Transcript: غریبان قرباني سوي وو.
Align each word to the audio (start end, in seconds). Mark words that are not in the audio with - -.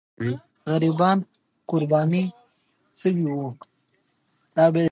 غریبان 0.71 1.17
قرباني 1.69 2.23
سوي 2.99 3.23
وو. 3.29 3.49